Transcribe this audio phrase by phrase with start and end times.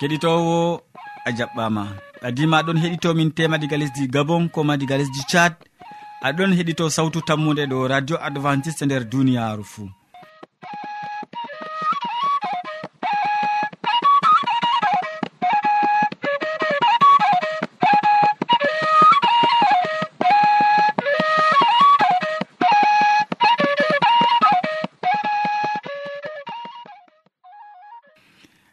[0.00, 0.80] keɗitowo
[1.26, 1.82] a jaɓɓama.
[2.22, 5.54] Ɓadima aɗon heɗitomin tema diga lesdi gabon koma diga lesdi thad
[6.28, 9.88] aɗon heɗito sawtu tammude ɗo radio adventiste nder duniyaru fuu.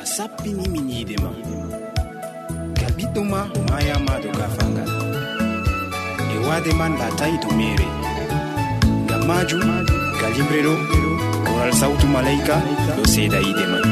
[0.00, 1.30] a sappinimin yiide ma.
[2.72, 4.90] Ngal ɓiɗɗo ma mayama do gafangal
[6.34, 7.86] e wade man latayi to mere.
[9.04, 9.62] Ngam majum
[10.20, 10.74] galimre ɗo
[11.46, 12.56] koral sawtu malayka
[12.96, 13.84] ɗo seeda yiide man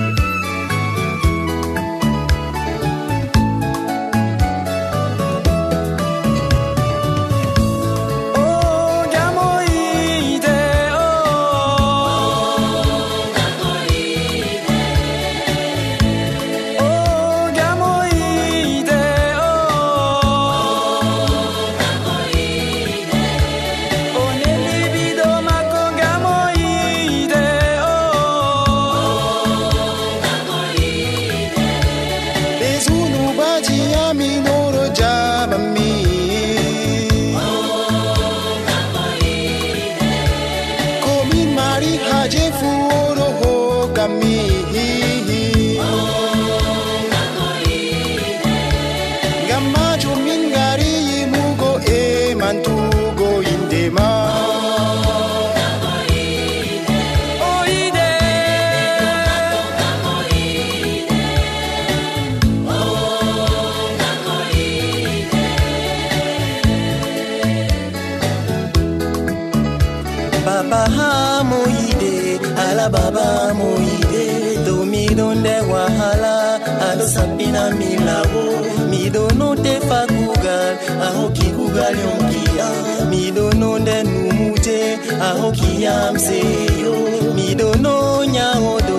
[79.68, 80.72] defa kugal
[81.06, 82.76] ahoki kugal yomkiyam
[83.10, 84.80] miɗono nden numuje
[85.28, 86.94] ahokiyam seyo.
[87.36, 87.96] Miɗono
[88.34, 88.98] nyawoɗo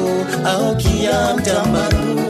[0.51, 2.28] ahokiyam tambaro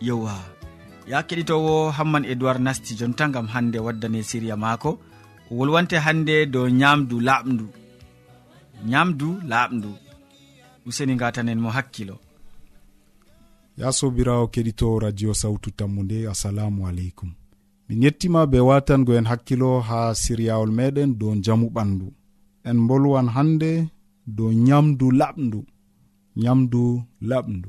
[0.00, 0.58] yowa
[1.10, 4.90] ya keɗitowo hamman edoird nasti jonta gam hande waddane siriya maako.
[5.50, 7.66] O wolwante hande dow nyamdu laaɓdu
[8.90, 9.90] nyamdu laaɓdu
[10.86, 12.16] useni gatanen mo hakkilo.
[13.76, 17.30] Ya sobirawo keɗito radio sawtu tammu nde assalamu aleykum.
[17.88, 22.06] Min yettima be watango en hakkilo ha siryawol meɗen dow jamu ɓandu.
[22.68, 23.70] En bolwan hande
[24.26, 25.60] dow nyamdu laɓdu
[26.36, 26.82] nyamdu
[27.30, 27.68] laɓdu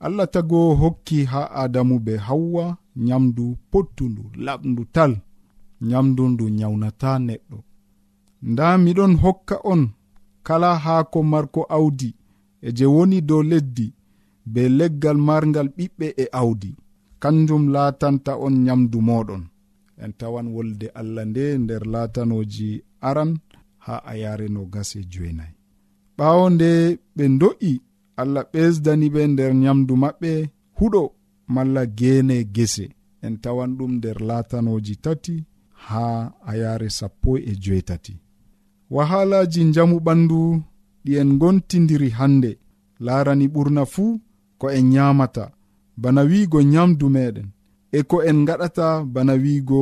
[0.00, 5.12] allah tago hokki ha adamu be hawwa nyamdu pottundu laɓdu tal
[5.80, 7.58] nyamdu ndu nyawnata neɗɗo.
[8.50, 9.82] Nda miɗon hokka on
[10.46, 12.10] kala haako marko awdi
[12.66, 13.86] e je woni dow leddi
[14.52, 16.70] be leggal margal ɓiɓɓe e awdi
[17.22, 19.42] kanjum latanta on nyamdu moɗon
[20.02, 22.68] en tawan wolde allah nde nder latanoji
[23.08, 23.32] aran
[23.84, 25.54] ha a yareno gase jeenayi
[26.18, 26.68] ɓawo nde
[27.16, 27.72] ɓe do'i
[28.20, 30.30] allah ɓesdani ɓe nder nyamdu maɓɓe
[30.78, 31.02] huɗo
[31.54, 32.86] malla gene gese.
[33.26, 35.34] En tawan ɗum nder latanoji tati
[35.86, 36.04] ha
[36.50, 38.14] ayare sappo e joetati
[38.94, 40.38] wahalaji jamu ɓandu
[41.04, 42.50] ɗi en gontidiri hande
[43.06, 44.20] larani ɓurna fuu
[44.60, 45.44] ko en nyamata
[46.02, 47.48] bana wiigo nyamdu meɗen
[47.92, 49.80] e ko en gaɗata bana wiigo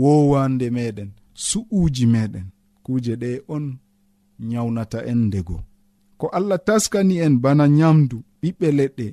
[0.00, 1.10] wowande meɗen
[1.46, 2.46] su'uji meɗen
[2.84, 3.64] kuje ɗe on
[4.48, 5.56] nyawnata en ndego.
[6.18, 9.06] ko allah taskani en bana nyamdu ɓiɓɓe leɗɗe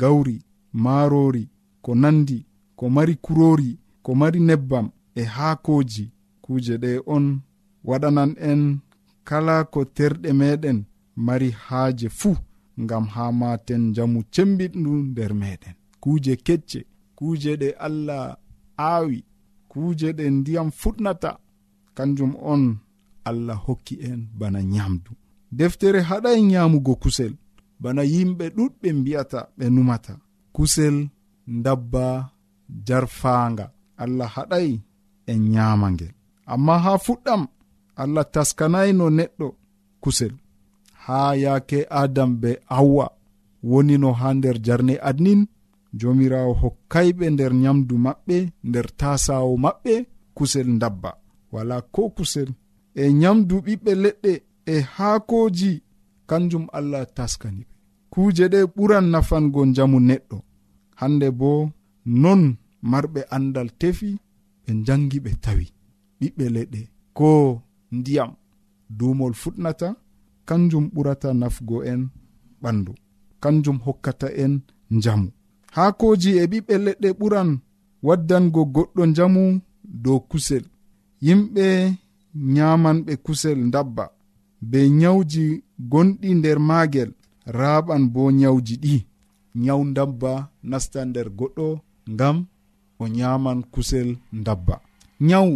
[0.00, 0.36] gawri
[0.72, 1.44] maarori
[1.84, 2.38] ko nandi
[2.78, 6.10] ko mari kurori ko mari nebbam e haakoji.
[6.44, 7.40] Kuje ɗe on
[7.88, 8.62] waɗanan en
[9.28, 10.78] kala ko terɗe meɗen
[11.26, 12.36] mari haaje fuu
[12.82, 15.74] ngam ha maten jamu cembiɗndu nder meɗen.
[16.02, 16.80] Kuuje kecce
[17.16, 18.36] kuuje ɗe allah
[18.78, 19.18] aawi
[19.70, 21.30] kuuje ɗe ndiyam fuɗnata.
[21.96, 22.62] Kanjum on
[23.28, 25.10] allah hokki en bana nyamdu.
[25.58, 27.32] deftere haɗay nyamugo kusel.
[27.82, 30.12] Bana yimɓe ɗuɗɓe mbi'ata ɓe numata.
[30.54, 30.96] Kusel
[31.64, 32.04] dabba
[32.86, 33.66] jarfaanga.
[34.02, 34.68] Allah haɗay
[35.30, 36.12] en nyama ngel.
[36.52, 37.42] Amma ha fuɗɗam
[38.02, 39.46] allah taskanayno neɗɗo
[40.02, 40.34] kusel.
[41.04, 43.06] Ha yaake adam be awwa
[43.70, 45.40] woni no haa nder jarne adnin
[45.98, 48.36] jomirawo hokkayɓe nder nyamdu maɓɓe
[48.68, 49.94] nder tasawo maɓɓe
[50.36, 51.10] kusel dabba
[51.52, 52.48] wala ko kusel
[52.94, 54.32] e nyamdu ɓiɓɓe leɗɗe
[54.66, 55.82] e haakoji
[56.26, 57.72] kanjum allah taskani ɓe.
[58.10, 60.36] Kuuje ɗe ɓuran nafango njamu neɗɗo.
[61.00, 61.50] Hande bo
[62.22, 62.42] non
[62.90, 64.08] marɓe andal tefi
[64.64, 65.66] ɓe jangi ɓe tawi.
[66.18, 66.80] Ɓiɓɓe leɗɗe
[67.18, 67.28] ko
[67.96, 68.30] ndiyam
[68.98, 69.88] duumol fuɗnata
[70.48, 72.02] kanjum ɓurata nafgo en
[72.62, 72.92] ɓandu.
[73.42, 74.52] Kanjum hokkata en
[74.96, 75.28] njamu.
[75.76, 77.50] Haakoji e ɓiɓɓe leɗɗe ɓuran
[78.06, 79.42] waddango goɗɗo njamu
[80.04, 80.64] dow kusel.
[81.26, 81.64] Yimɓe
[82.54, 84.04] nyamanɓe kusel dabba
[84.70, 85.44] be nyawji
[85.90, 87.10] gonɗi nder maagel
[87.58, 88.96] raaɓan bo nyawji ɗi.
[89.64, 90.32] Nyaw dabba
[90.70, 91.66] nasta nder goɗɗo
[92.12, 92.36] ngam
[93.02, 94.08] o nyaman kusel
[94.46, 94.76] dabba
[95.28, 95.48] nyaw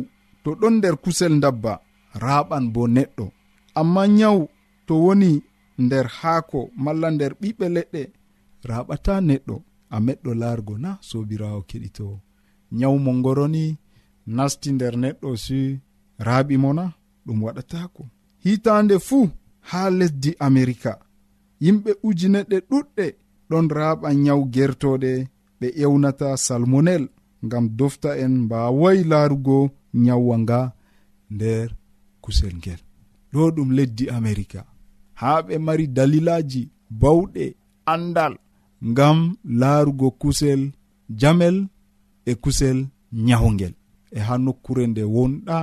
[0.43, 1.73] to ɗon nder kusel dabba
[2.25, 3.27] raaɓan bo neɗɗo.
[3.81, 4.39] Amma nyaw
[4.87, 5.31] to woni
[5.85, 8.03] nder haako malla nder ɓiɓɓe leɗɗe
[8.71, 9.57] raɓata neɗɗo
[9.95, 12.07] a meɗɗo largo na sobirawo keɗito.
[12.79, 13.65] Nyaw mo ngoroni
[14.37, 15.59] nasti nder neɗɗo si
[16.27, 16.85] raaɓimo na
[17.27, 18.03] ɗum waɗatako
[18.44, 19.29] hitande fuu
[19.69, 20.93] ha lesdi amerika.
[21.64, 23.06] Yimɓe ujineɗe ɗuɗɗe
[23.50, 25.11] ɗon raaɓa nyawu gertoɗe
[25.61, 27.05] ɓe ewnata salmonel
[27.46, 29.56] ngam dofta en mbawai laarugo
[30.05, 30.61] nyawwa nga
[31.35, 31.69] nder
[32.23, 32.81] kusel ngel.
[33.32, 34.61] Ɗo ɗum leddi amerika.
[35.20, 36.62] Ha ɓe mari dalilaji
[37.00, 37.44] bawɗe
[37.93, 38.35] andal
[38.90, 39.19] ngam
[39.61, 40.61] laarugo kusel
[41.20, 41.56] jamel
[42.31, 42.79] e kusel
[43.26, 43.75] nyawgel
[44.17, 45.58] e ha nokkure nde wonɗa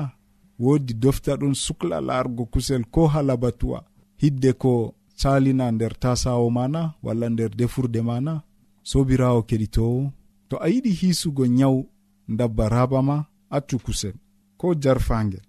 [0.60, 3.80] woodi dofta ɗon sukla laarugo kusel ko halabatuwa
[4.22, 8.42] hidde ko salina nder tasawo mana walla nder defurde mana
[8.84, 10.12] sobirawo keɗitowo
[10.50, 11.80] to a yiɗi hiisugo nyawu
[12.38, 13.18] dabba raba ma
[13.50, 14.14] accu kusel
[14.58, 15.42] ko jarfangel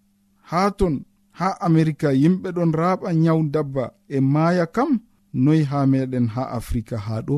[0.50, 0.94] haa ton
[1.38, 4.90] haa amerika yimɓe ɗon raɓa nyawu dabba e maaya kam
[5.44, 7.36] noyi haa meɗen haa afrika haa ɗo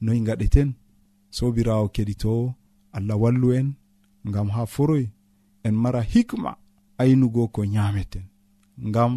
[0.00, 0.70] noyi gaɗeten
[1.36, 2.54] sobirawo keɗitowo
[2.96, 3.68] allah wallu en
[4.28, 5.04] ngam haa foroy
[5.64, 6.52] en mara hikma.
[7.02, 8.24] aynugo ko nyameten
[8.88, 9.12] ngam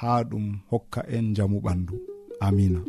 [0.00, 1.94] haa ɗum hokka en jamu ɓandu.
[2.46, 2.80] Amina.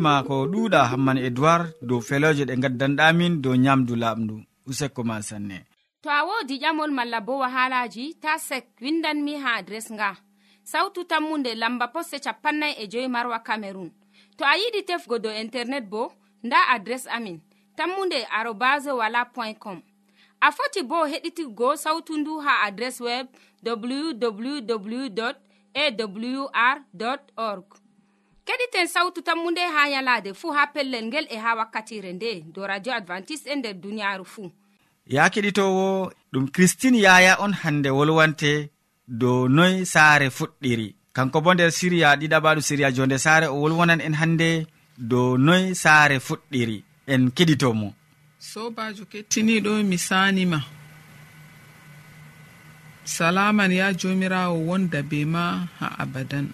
[0.00, 4.34] gettima ko ɗuuɗa hamman edoird dow feloje ɗe gaddanɗamin dow nyamdu laaɓndu
[4.66, 5.64] useko ma sanne
[6.02, 10.16] to a wodi ƴamol malla bo wahalaji ta sek windanmi ha adres nga.
[10.64, 13.90] Sautu tammunde lamba poste capannay e joyi marwa camerun
[14.36, 17.40] to a yiɗi tefgo dow internet bo nda adres amin
[17.76, 19.82] tammunde arobas wala point com.
[20.40, 23.26] A foti bo heɗitigo sautu ndu ha adres web
[23.64, 25.20] www
[25.74, 26.78] awr
[27.36, 27.79] org.
[28.46, 32.92] keɗiten sawtu tammunde ha yalade fuu ha pellel ngel e ha wakkatire nde do radio
[32.94, 34.50] advantice'e e nder duniyaaru fuu
[35.06, 38.70] ya keɗitowo ɗum christine yaya on hande wolwante
[39.10, 40.94] dow noy saare fuɗɗiri.
[41.12, 44.66] Kanko bo nder siriya ɗiɗaɓaɗu siriya jonde saare o wolwonan en hande
[44.96, 46.84] dow noy saare fuɗɗiri.
[47.12, 47.88] En keɗitomo.
[48.38, 50.58] Sobajo kettiniɗo mi sanima.
[53.04, 56.46] Salaman ya jomirawo wonda be ma ha abadan.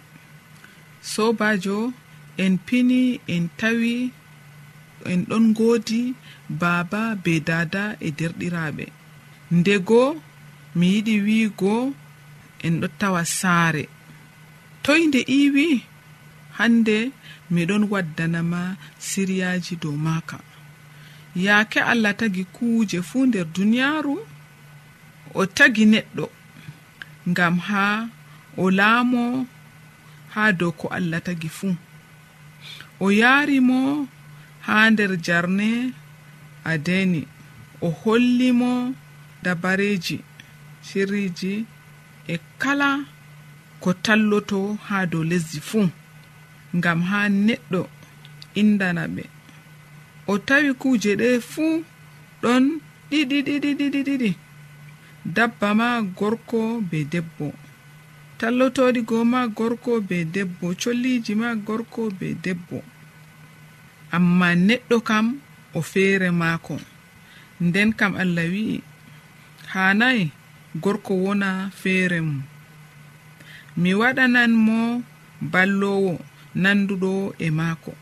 [1.13, 1.79] sobajo
[2.45, 3.03] en pini
[3.35, 3.97] en tawi
[5.11, 6.03] en ɗon godi
[6.61, 8.85] baaba be dada e derɗiraɓe
[9.59, 10.03] ndego
[10.77, 11.75] mi yiɗi wiigo
[12.67, 13.85] en ɗo tawa saare.
[14.85, 15.69] Toy nde iwi
[16.59, 16.97] hande
[17.55, 18.61] miɗon waddanama
[19.09, 20.39] siryaji dow maka
[21.45, 24.15] yaake allah tagi kuuje fuu nder duniyaaru
[25.41, 26.27] o tagi neɗɗo.
[27.31, 27.99] Ngam haa
[28.63, 29.25] o laamo
[30.37, 31.73] ha dow ko allah tagi fuu.
[33.01, 33.79] O yaari mo
[34.67, 35.71] ha nder jarne
[36.73, 37.23] adeni.
[37.81, 38.73] O holli mo
[39.45, 40.19] dabareji
[40.87, 41.55] sirriji
[42.35, 42.91] e kala
[43.83, 45.89] ko talloto ha dow lesdi fuu
[46.77, 47.83] ngam ha neɗɗo
[48.61, 49.25] indana ɓe.
[50.33, 51.85] O tawi kuuje ɗe fuu
[52.43, 52.65] ɗon
[53.11, 54.31] ɗiɗiɗiɗiɗiɗiɗi
[55.35, 55.89] dabba ma
[56.19, 57.47] gorko be debbo.
[58.39, 62.79] tallotoɗi go ma gorko be debbo colliji ma gorko be debbo.
[64.17, 65.27] Amma neɗɗo kam
[65.75, 66.77] o feere maako.
[67.61, 68.77] Nden kam allah wi'i
[69.73, 70.25] hanayi
[70.83, 72.43] gorko wona feere mum.
[73.81, 74.79] Mi waɗanan mo
[75.53, 76.13] ballowo
[76.63, 77.93] nanduɗo e maako.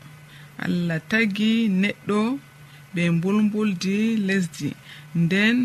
[0.65, 1.51] Allah tagi
[1.81, 2.19] neɗɗo
[2.93, 4.69] ɓe mbulmbuldi lesdi.
[5.15, 5.57] Nden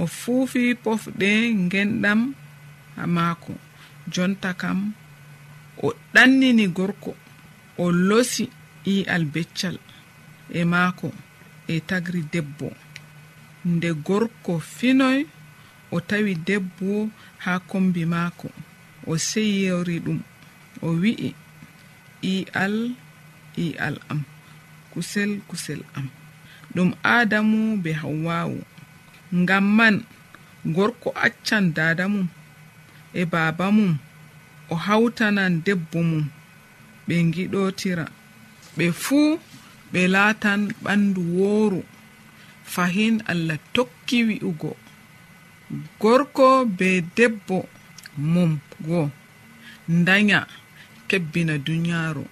[0.00, 1.30] o fuufi pofɗe
[1.64, 2.20] ngenɗam
[3.16, 3.52] maako.
[4.12, 4.78] jonta kam
[5.82, 7.10] o ɗannini gorko
[7.78, 8.44] o losi
[8.94, 9.76] i'al beccal
[10.58, 11.08] e maako
[11.68, 12.68] e tagri debbo.
[13.64, 15.26] Nde gorko finoy
[15.94, 17.10] o tawi debbo
[17.44, 18.48] haa kombi maako
[19.06, 20.18] o seyori ɗum
[20.82, 21.30] o wi'i
[22.34, 22.76] i'al
[23.64, 24.20] i'al am
[24.92, 26.06] kusel kusel am.
[26.74, 28.58] Ɗum aadamu be hawwawu
[29.40, 29.96] ngam man
[30.64, 32.26] gorko accan dada mum
[33.14, 33.98] e baaba mum
[34.70, 36.24] o hawtanan debbo mum
[37.06, 38.06] ɓe giɗotira
[38.76, 39.38] ɓe fuu
[39.92, 41.82] ɓe laatan ɓandu wooru.
[42.74, 44.76] Fahin allah tokki wi'ugo.
[46.00, 47.68] Gorko be debbo
[48.16, 49.10] mum go.
[49.88, 50.46] Daya
[51.08, 52.24] kebbina duniyaaru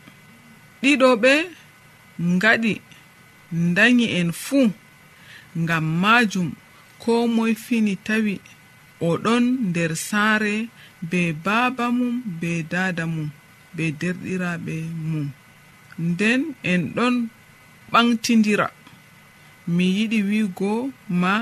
[0.83, 1.33] ɗiɗo ɓe
[2.35, 2.75] ngaɗi.
[3.77, 4.71] Danyi en fuu
[5.59, 6.49] ngam maajum
[7.03, 8.41] ko moy fini tawi.
[9.01, 10.55] oɗon nder saare
[11.11, 13.31] be baaba mum be dada mum
[13.77, 14.75] be derɗiraɓe
[15.11, 15.29] mum.
[16.09, 17.15] Nden en ɗon
[17.93, 18.69] ɓantidira
[19.75, 20.73] mi yiɗi wiigo
[21.21, 21.33] ma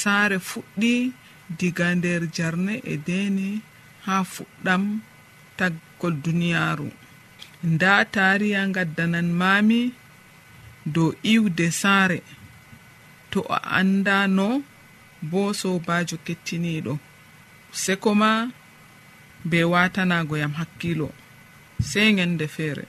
[0.00, 0.94] saare fuɗɗi
[1.58, 3.46] diga nder jarne e deene
[4.06, 4.82] haa fuɗɗam
[5.58, 6.88] taggol duniyaaru.
[7.72, 9.80] Nda taariya gaddanan maami
[10.94, 12.18] dow iwde saare.
[13.30, 14.48] To a anndano
[15.30, 16.94] bo sobajo kettiniɗo
[17.72, 18.30] seko ma
[19.44, 21.08] be watanagoyam hakkilo.
[21.80, 22.86] Sey gende feere.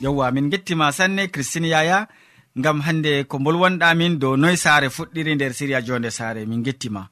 [0.00, 2.06] Yewwa min gettima sanne christine yaya.
[2.56, 7.02] gam hande ko bolwonɗamin dow noy saare fuɗɗiri nder siriya jonde saare min gettima.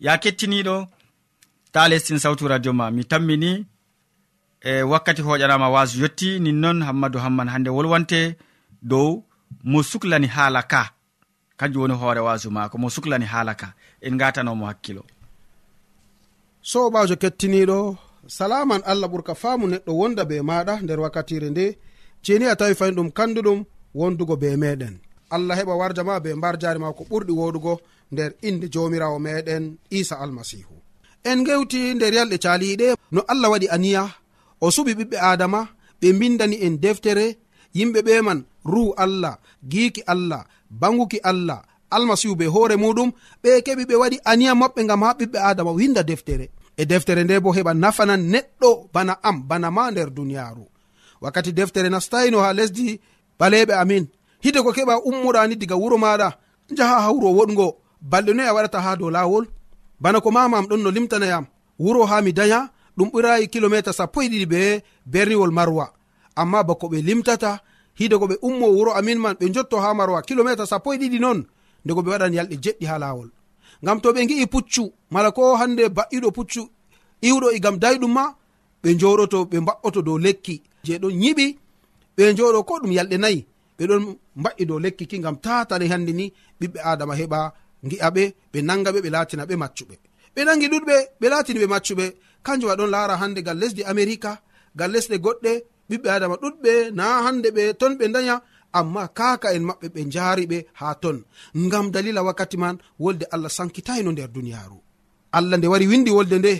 [0.00, 0.76] Ya kettiniɗo
[1.72, 3.50] ta lestin sawtu radio ma mi tammini
[4.60, 8.36] e wakkati hoƴanama wasu yetti ninnoon hammadou hamman hande wolwante
[8.82, 9.22] dow
[9.64, 10.90] mo suklani haala ka.
[11.56, 13.72] Kanjum woni hoore wasu maako mo suklani haala ka.
[14.00, 15.04] En gatanomo hakkilo.
[16.62, 17.96] Sobajo kettiniɗo
[18.26, 21.78] salaman allah ɓurka faamu neɗɗo wonda be maɗa nder wakkatire nde.
[22.24, 24.94] Ceni a tawi fayin ɗum kanduɗum wondugo be meɗen.
[25.30, 27.72] Allah heɓa warja ma be mbar jari ma ko ɓurɗi woɗugo
[28.12, 30.74] nder inde jomirawo meɗen isa almasihu.
[31.24, 34.02] En gewti nder yalɗe caliɗe no allah waɗi aniya
[34.60, 35.60] o suɓi ɓiɓɓe adama
[36.00, 37.26] ɓe mbindani en deftere
[37.76, 39.34] yimɓe ɓe man ruhu allah
[39.70, 40.42] giiki allah
[40.80, 41.60] banguki allah
[41.90, 43.10] almasihu be hoore muɗum
[43.42, 46.46] ɓe keɓi ɓe waɗi aniya maɓɓe gam ha ɓiɓɓe adama winda deftere.
[46.76, 50.64] E deftere nde bo heɓa nafanan neɗɗo bana am bana ma nder duniyaru
[51.22, 53.00] wakkati deftere nastayino ha lesdi
[53.40, 54.04] ɓaleɓe amin.
[54.44, 56.28] Hide ko keɓa ummuɗani diga wuro maɗa
[56.76, 57.66] jaha ha wuro woɗgo
[58.10, 59.44] balɗe noyi a waɗata ha dow lawol
[60.00, 61.44] bana ko mamam ɗon no limtanayam
[61.78, 64.60] wuro ha mi daya ɗum ɓurayi kilometre sappo e ɗiɗi be
[65.12, 65.86] berniwol marwa.
[66.40, 67.60] Amma bako ɓe limtata
[67.98, 71.18] hide ko ɓe ummo wuro amin man ɓe jotto ha marwa kilometre sappo e ɗiɗi
[71.20, 71.40] noon
[71.84, 73.28] ndego ɓe waɗan yalɗe jeɗɗi ha lawol
[73.82, 76.62] ngam to ɓe gi'i puccu mala ko hande baɗɗiɗo puccu
[77.28, 78.24] iwɗo e igam dayɗum ma
[78.82, 80.62] ɓe joɗoto ɓe mba'oto dow lekki.
[80.84, 81.46] Je ɗon yiɓi
[82.16, 83.46] ɓe joɗo ko ɗum yalɗe nayi
[83.78, 84.02] ɓe ɗon
[84.40, 86.26] mba'i dow lekki ki gam tatani hande ni
[86.60, 87.38] ɓiɓɓe adama heɓa
[87.90, 89.94] gi'a ɓe ɓe nanga ɓe ɓe latina ɓe maccuɓe.
[90.34, 92.06] Ɓe nangi ɗuɗɓe ɓe latini ɓe maccuɓe.
[92.44, 94.30] kanjum aɗon laara hande gal lesdi america
[94.78, 95.52] gal lesɗe goɗɗe
[95.90, 98.34] ɓiɓɓe adama ɗuɗɓe na hande ɓe ton ɓe daya
[98.72, 101.24] amma kaka en maɓɓe ɓe jaari ɓe ha ton.
[101.56, 104.78] Ngam dalila wakkati man wolde allah sankitayno nder duniyaru
[105.32, 106.52] allah nde wari windi wolde nde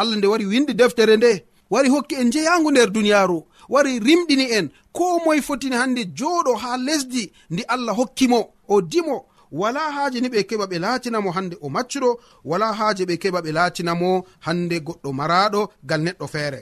[0.00, 1.30] allah nde wari windi deftere nde
[1.70, 4.66] wari hokki en jeyangu nder duniyaru wari rimɗini en.
[4.92, 10.28] Ko moye fotini hande jooɗo ha lesdi ndi allah hokkimo o dimo wala haaje ni
[10.28, 15.12] ɓe keɓa ɓe laatinamo hande o maccuɗo wala haaje ɓe keɓa ɓe laatinamo hande goɗɗo
[15.12, 16.60] maraɗo gal neɗɗo feere.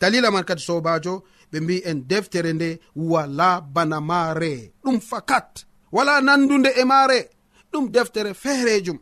[0.00, 6.20] Dalila man kadi sobajo ɓe mbi en deftere nde wala bana maare ɗum fakat wala
[6.20, 7.30] nandude e maare.
[7.72, 8.98] Ɗum deftere feerejum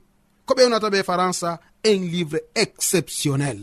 [0.47, 3.61] ko ɓewnata ɓe faransa un livre exceptionnel.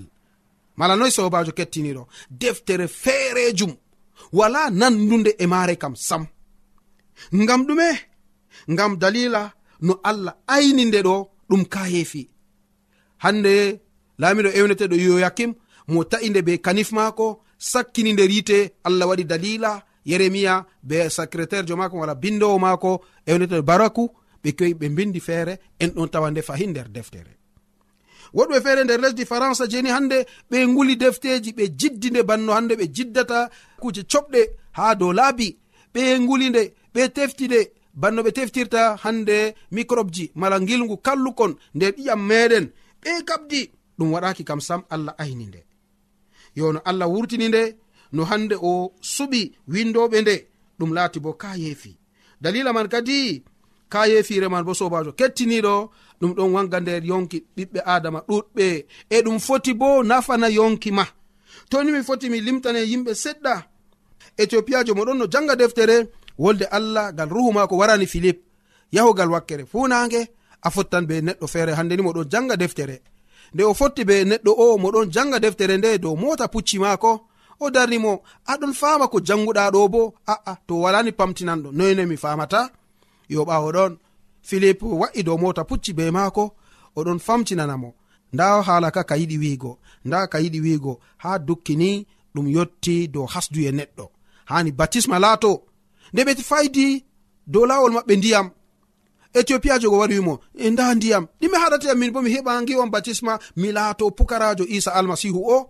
[0.77, 3.73] Mala noy sobajo kettiniɗo deftere feerejum
[4.33, 6.25] wala nandude e maare kam sam.
[7.33, 7.87] Ngam ɗume
[8.69, 11.15] ngam dalila no allah ayni nde ɗo
[11.49, 12.29] ɗum ka heefi.
[13.17, 13.81] Hande
[14.19, 15.53] laamiɗo ewneteɗo yoyakim
[15.87, 21.75] mo ta'inde be kanif maako sakkini nder yite allah waɗi dalila yeremiya be secrétaire jo
[21.77, 24.09] maako wala bindowo maako ewneteɗo baraku
[24.43, 27.33] ɓe koyi ɓe bindi feere en ɗon tawa nde fahi nder deftere.
[28.33, 32.73] Woɗɓe feere nder lesdi françe jeni hande ɓe nguli defteji ɓe jiddi nde banno hande
[32.75, 35.57] ɓe jiddata kuje coɓɗe ha dow laabi.
[35.93, 37.59] Ɓe nguli nde ɓe tefti nde
[37.93, 42.65] banno ɓe teftirta hande microbe ji mala gilgu kallukon nder ƴiyam meɗen.
[43.01, 45.61] Ɓe kabdi ɗum waɗaki kam sam allah ayni nde.
[46.55, 47.75] Yo no allah wurtini nde
[48.13, 50.35] no hande o suɓi windoɓe nde
[50.79, 51.97] ɗum laati bo ka yeefi.
[52.41, 53.43] Dalila man kadi
[53.89, 55.73] ka yeefire man bo sobajo kettiniɗo
[56.21, 61.05] ɗum ɗon wanga nder yonki ɓiɓɓe adama ɗuɗɓe e ɗum foti bo nafana yonki ma.
[61.69, 63.53] Toni mi foti mi limtane yimɓe seɗɗa.
[64.37, 65.95] Éthiopiajo mo ɗon no janga deftere
[66.43, 68.37] wolde allah ngal ruhu maako warani philip
[68.95, 70.21] yahugal wakkere funange
[70.61, 71.71] a fottan be neɗɗo feere.
[71.77, 73.01] Hande ni moɗon janga deftere.
[73.53, 77.11] Nde o fotti be neɗɗo o moɗon janga deftere nde dow mota pucci maako
[77.59, 80.13] o darnimo aɗon fama ko janguɗa ɗo bo.
[80.27, 82.69] Aa to walani pamtinanɗo noyne mi famata
[83.29, 83.93] yo ɓawo ɗon.
[84.47, 86.43] Philip wa'i dow mota pucci be maako
[86.95, 87.89] oɗon famtinanamo
[88.33, 89.71] nda hala ka ka yiɗi wiigo
[90.05, 94.05] nda ka yiɗi wiigo ha dukkini ɗum yotti dow hasduye neɗɗo.
[94.45, 95.51] Hani batisma laato.
[96.13, 96.85] nde ɓe faydi
[97.47, 98.47] dow lawol maɓɓe ndiyam.
[99.33, 101.23] Éthiopiajo go wari wimo e nda ndiyam.
[101.39, 105.69] Ɗime haɗatayam min bo mi heɓa ngiwam batisma mi laato pukarajo isa almasihu o.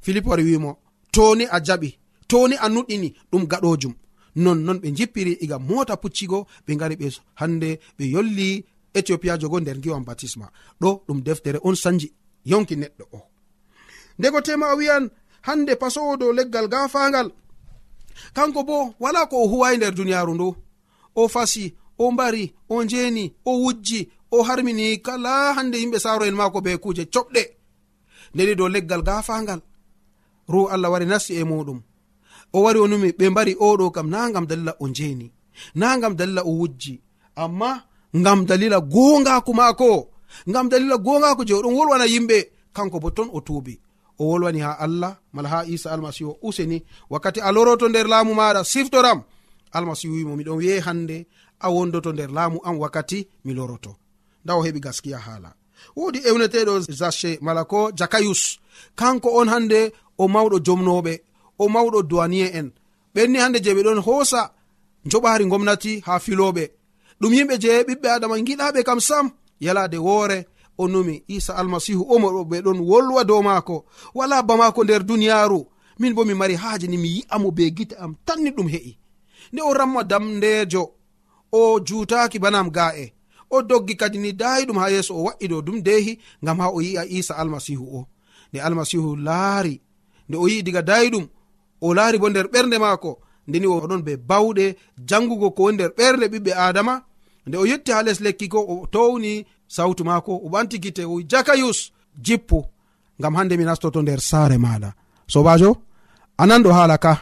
[0.00, 0.70] Philippe wari wimo
[1.12, 1.90] toni a jaɓi
[2.30, 3.94] toni a nuɗɗini ɗum gaɗojum.
[4.36, 7.06] Nonnon ɓe jippiri iga mota puccigo ɓe gari ɓe
[7.40, 10.46] hande ɓe yolli éthiopiajo go nder giwan batisma
[10.80, 12.12] ɗo ɗum deftere on sanji
[12.44, 13.20] yonki neɗɗo o.
[14.18, 15.10] Ndego tema o wiyan
[15.42, 17.30] hande pasowo dow leggal gafangal.
[18.32, 20.56] kanko bo wala ko o huwayi nder duniyaaru ndu.
[21.14, 26.34] O fasi o mbari o njeni o wujji o harmini kala hande yimɓe saaro en
[26.34, 27.42] maako be kuuje coɓɗe.
[28.34, 29.60] Ndeni dow leggal gafangal.
[30.48, 31.80] Ru allah wari nasti e muɗum.
[32.52, 35.32] O wari o numi ɓe mbari oɗo kam na gam dalila o njeni
[35.74, 37.00] na gam dalila o wujji.
[37.36, 37.82] Amma
[38.16, 40.08] ngam dalila gongako maako
[40.48, 42.38] ngam dalila gongako je oɗon wolwana yimɓe
[42.72, 43.80] kanko bo ton o tuubi.
[44.20, 46.78] o wolwani ha allah mala ha isa almasihu o useni
[47.10, 49.20] wakkati a loroto nder laamu maɗa siftoram
[49.76, 51.16] almasihu wimo miɗon wi'e hande
[51.60, 53.96] a wondoto nder laamu am wakkati mi loroto.
[54.44, 55.50] Nda o heɓi gaskiya haala.
[55.96, 58.42] Wodi ewneteɗo zache mala ko jakayus
[58.98, 61.12] kanko on hande o mawɗo jomnoɓe
[61.58, 62.68] o mawɗo duwaniye en.
[63.14, 64.42] Ɓenni hande je ɓe ɗon hoosa
[65.10, 66.64] joɓari gomnati ha filoɓe
[67.20, 69.26] ɗum yimɓe je ɓiɓɓe adama giɗaɓe kam sam
[69.60, 70.38] yalade woore
[70.80, 73.76] o numi isa almasihu omo ɓe ɗon wolwa dow maako.
[74.14, 75.60] Wala ba maako nder duniyaaru.
[76.00, 78.92] Min bo mi mari haaje ni mi yi'amo be gite am tanni ɗum he'i.
[79.52, 80.82] Nde o ramma damndejo
[81.52, 83.12] o juutaki banam ga'e.
[83.50, 86.12] O doggi kadi ni daayi ɗum ha yeeso o wa'i ɗo dum deehi
[86.42, 88.06] ngam ha o yi'a isa almasihu o.
[88.52, 89.74] Nde almasihu laari
[90.28, 91.26] nde o yi'i diga daayi ɗum
[91.80, 93.12] o laari bo nder ɓernde maako.
[93.48, 94.76] Ndeni oɗon be bawɗe
[95.08, 96.94] jangugo ko woni nder ɓernde ɓiɓɓe adama
[97.46, 99.32] nde o yetti ha les lekki ko o towni
[99.76, 101.78] sawtu maako o ɓanti gite o jakayus
[102.26, 102.58] jippu
[103.20, 104.90] ngam hande mi nastoto nder saare maɗa
[105.32, 105.70] sobajo
[106.42, 107.12] ananɗo haala ka.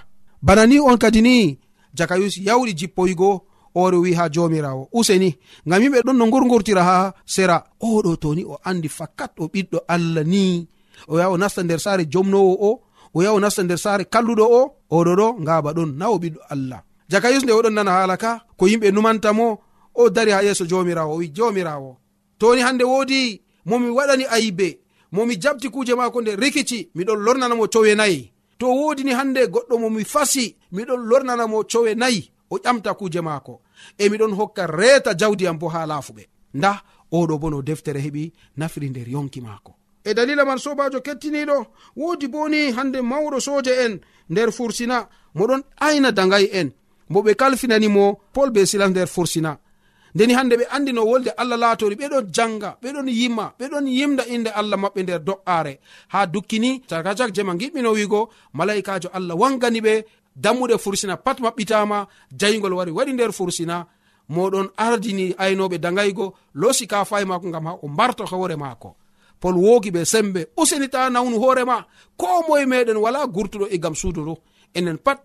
[0.42, 1.58] Bana ni on kadi ni
[1.98, 3.30] jakayus yawɗi jippoygo
[3.74, 5.30] ore wi ha jomirawo useni
[5.66, 6.96] ngam yimɓe ɗon no gurgurtira ha
[7.34, 7.56] sera.
[7.82, 10.42] Oɗo toni o andi fakat o ɓiɗɗo allah ni.
[11.10, 12.70] O yaha o nasta nder saare jomnowo o
[13.14, 14.60] o yaha o nasta nder saare kalluɗo o
[14.96, 15.90] oɗo ɗo ngaba ɗon.
[15.98, 16.80] Na o ɓiɗɗo allah.
[17.10, 19.46] Jakayus nde oɗon nana haala ka ko yimɓe numantamo
[19.94, 21.90] o dari ha yeeso jomirawo o wi jomirawo
[22.38, 24.78] toni hande wodi momi waɗani ayibe
[25.12, 28.32] momi jabti kuje mako nde rikici miɗon lornanamo cowe nayi.
[28.58, 33.60] To wodini hande goɗɗo momi fasi miɗon lornanamo cowe nayi o ƴamta kuje maako.
[33.98, 36.26] E miɗon hokka reeta jawdiyam bo ha laafuɓe.
[36.54, 39.74] Nda oɗo bo no deftere heɓi nafiri nder yonki maako.
[40.04, 46.12] E dalila man sobajo kettiniɗo wodi boni hande mawɗo soje en nder fursina moɗon ayna
[46.12, 46.70] dagay en.
[47.08, 49.58] Mo ɓe kalfinanimo pol be silas nder fursina.
[50.18, 54.78] ndeni hande ɓe andino wolde allah laatori ɓeɗon janga ɓeɗon yimma ɓeɗon yimda inde allah
[54.82, 55.78] maɓɓe nder do'are
[56.08, 60.04] ha dukkini sarkajak jema giɓɓino wigo malaikajo allah wangani ɓe
[60.42, 62.06] dammuɗe fursina pat maɓɓitama
[62.40, 63.86] jayigol wari waɗi nder fursina.
[64.28, 68.96] Moɗon ardini aynoɓe dagaygo losi ka fay mako gam ha o mbarto hoore mako
[69.40, 74.24] pol wogi ɓe sembe usinita nawnu hoorema ko moye meɗen wala gurtuɗo e gam suudu
[74.26, 74.34] ɗo
[74.74, 75.20] enen pat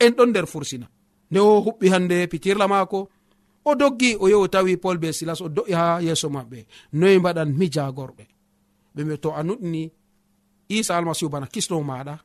[0.00, 0.86] en ɗon nder fursina.
[1.30, 3.08] Nde o huɓɓi hande pitirla mako
[3.64, 6.66] o doggi o yehi o tawi pol be silas o do'i ha yeeso maɓɓe.
[6.92, 8.24] Noyi mbaɗan mi jagorɓe.
[8.94, 9.90] Ɓe mbi to a nuɗini
[10.68, 12.18] isa almasihu bana kisnowo maɗa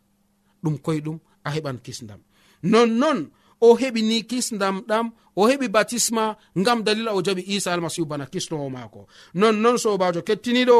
[0.63, 2.19] ɗum koyeɗum a heɓan kisdam.
[2.63, 3.29] Nonnon
[3.61, 8.25] o heɓi ni kisdam ɗam o heɓi batisma ngam dalila o jaɓi isa almasihu bana
[8.25, 9.07] kisnowo maako.
[9.33, 10.79] Nonnon sobajo kettiniɗo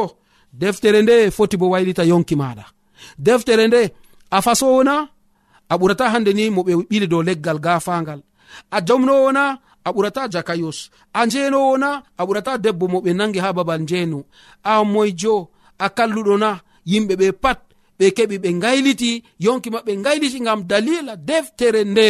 [0.52, 2.64] deftere nde foti bo waylita yonki maɗa.
[3.18, 3.80] Deftere nde
[4.30, 5.08] a fasowona
[5.68, 8.20] a ɓurata hande ni mo ɓe ɓili dow leggal gafangal.
[8.70, 10.90] A jomnowona a ɓurata jakayos.
[11.12, 14.24] A njenowo na a ɓurata debbo mo ɓe nangi ha babal njeno
[14.62, 16.50] a moyjo a kalluɗo na
[16.86, 17.60] yimɓe ɓe pat
[17.98, 19.10] ɓe keɓi ɓe gayliti
[19.44, 22.08] yonki maɓɓe gayliti gam dalila deftere nde.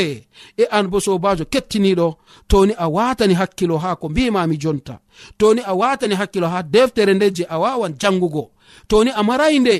[0.56, 2.06] E an bo sobajo kettiniɗo
[2.50, 4.94] toni a watani hakkilo ha ko mbimami jonta.
[5.38, 8.50] Toni a watani hakkilo ha deftere nde je a wawan jangugo
[8.88, 9.74] toni a marayi nde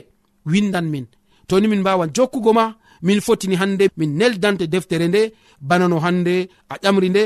[0.47, 1.07] windan min.
[1.49, 6.49] Toni min mbawan jokkugo ma min fotini hande min neldante deftere nde bana no hande
[6.69, 7.23] a ƴamri nde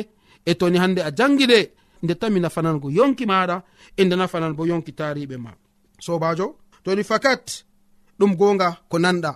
[0.50, 1.60] e toni hande a jangi ɗe
[2.02, 3.56] nde tami nafanango yonki maɗa
[3.96, 5.50] e nde nafanan bo yonki tariɓe ma.
[6.04, 6.46] Sobajo
[6.84, 7.44] toni fakat
[8.18, 9.30] ɗum gonga ko nanɗa.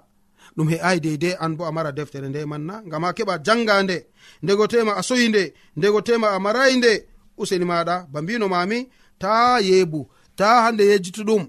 [0.57, 3.75] Ɗum he ai deydei an bo a mara deftere nde manna ngam a keɓa janga
[3.85, 3.97] nde
[4.43, 5.43] ndego tema a soyi nde
[5.79, 6.93] ndego tema a marayi nde
[7.41, 8.79] useni maɗa ba mbino mami
[9.23, 9.33] ta
[9.69, 10.01] yeebu
[10.39, 11.43] ta hande yejjitu ɗum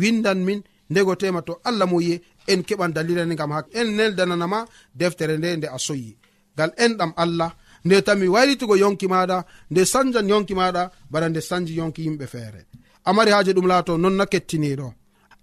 [0.00, 2.14] windan min ndego tema to allah moye
[2.52, 4.58] en keɓan dalilani gam ha en neldananama
[5.00, 6.10] deftere nde nde a soyi.
[6.56, 7.50] Gal enɗam allah
[7.86, 9.38] nde tanmi waylitugo yonki maɗa
[9.70, 12.60] nde sanjan yonki maɗa bana nde sanji yonki yimɓe feere.
[13.08, 14.88] Amari haaji ɗum laato non na kettiniɗo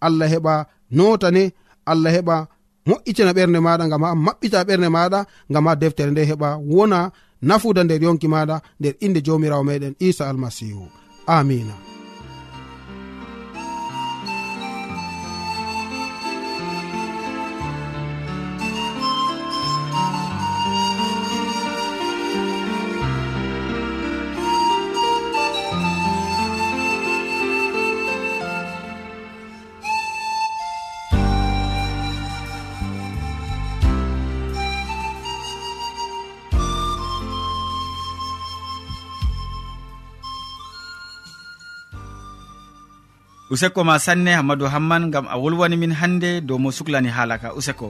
[0.06, 0.54] allah heɓa
[0.98, 1.44] notane
[1.92, 2.36] allah heɓa
[2.88, 5.20] moƴƴitina ɓernde maɗa gam ha maɓɓita ɓernde maɗa
[5.54, 7.00] gam ha deftere nde heɓa wona
[7.48, 10.84] nafuda nder yonki maɗa nder inde jomirawo meɗen isa almasihu
[11.36, 11.76] amina
[43.54, 47.89] useko ma sanne hammadou hamman gam a wolwani min hannde dow mo suklani haalaka useko.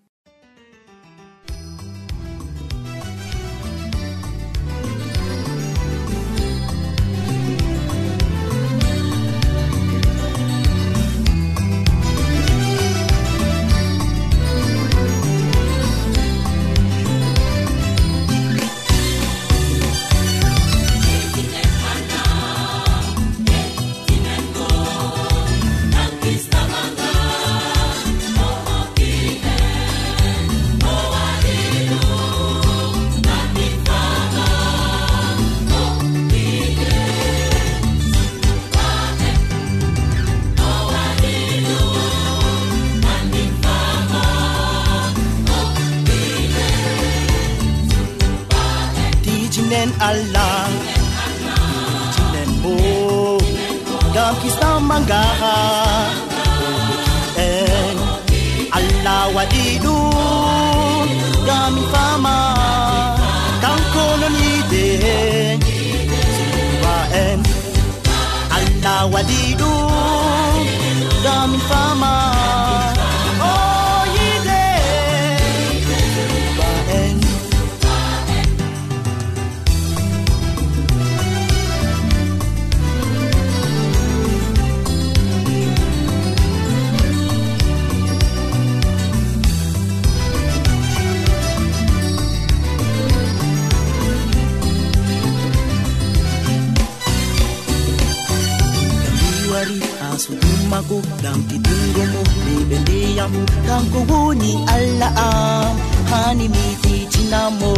[106.11, 107.73] hani mi fitinamo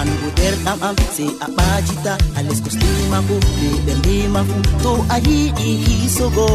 [0.00, 0.28] an bo
[0.88, 6.48] am sey a ɓajita a leskostima fu be ɓe ndima fu to a yiɗi hisogo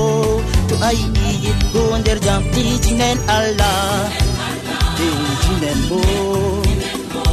[0.69, 4.09] to a yiɗi yiɗgo nder jam tijinen allah
[4.97, 5.99] tejinen bo.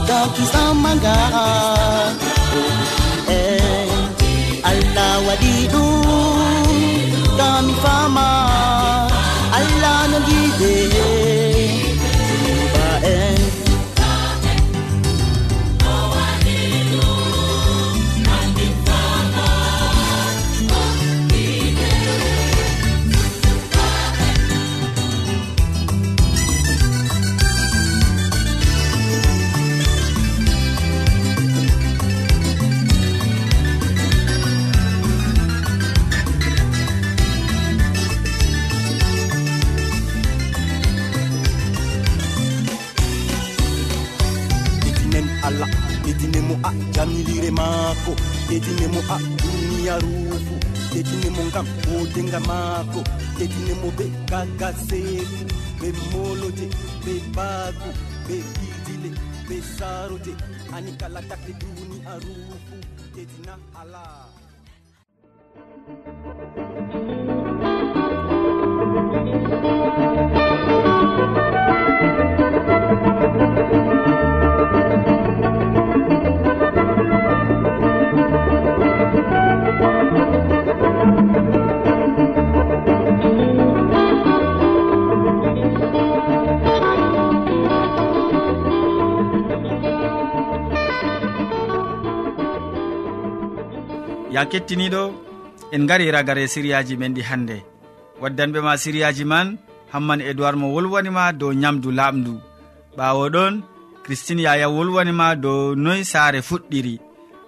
[0.09, 1.17] Gam kisammaga
[3.37, 6.83] eh, allah waɗi ɗum
[7.39, 8.42] gam fama
[49.15, 50.55] a duniya ruufu.
[50.93, 53.01] Ɗeɗinimo ngam woodega maako.
[53.39, 55.45] Ɗeɗinimo ɓe kakaseeku
[55.81, 56.67] ɓe moloje
[57.05, 57.91] ɓe baagu
[58.27, 59.11] ɓe biidile
[59.49, 60.33] ɓe saaroje
[60.75, 62.77] ani kala takle duniya ruufu.
[63.15, 64.42] Ɗeɗina alaa
[94.35, 95.03] ya kettiniɗo
[95.75, 97.57] en gari ragare siriyaji men ɗi hannde
[98.21, 99.59] waddanɓe ma siriyaji man
[99.93, 102.35] hamman edoird mo wolwanima dow nyamdu laaɓdu
[102.97, 103.55] ɓawo ɗon
[104.03, 106.95] christine yaya wolwanima dow noy saare fuɗɗiri.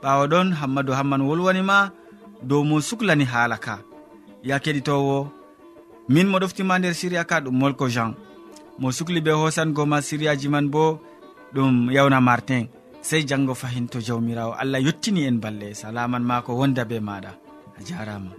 [0.02, 1.90] Ɓawo ɗon hammadou hamman wolwanima
[2.42, 3.78] dow mo suklani haala ka.
[4.42, 5.28] Ya keɗitowo
[6.08, 8.14] min mo ɗoftima nder siriya ka ɗum molko jean.
[8.78, 11.00] Mo sukli be hosangoma siriyaji man bo
[11.54, 12.68] ɗum yawna martin.
[13.04, 14.56] sey janggo fahin to jawmirawo.
[14.56, 15.74] Allah yettini en balle.
[15.76, 17.32] Salaman ma ko wonda be maɗa
[17.78, 18.32] a jarama.